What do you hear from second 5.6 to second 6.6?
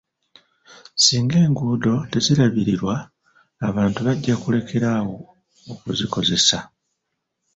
okuzikozesa.